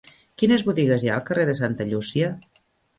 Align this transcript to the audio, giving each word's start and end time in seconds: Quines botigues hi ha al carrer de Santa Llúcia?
Quines 0.41 0.63
botigues 0.69 1.05
hi 1.05 1.13
ha 1.13 1.19
al 1.19 1.27
carrer 1.29 1.47
de 1.53 1.57
Santa 1.63 1.91
Llúcia? 1.95 2.37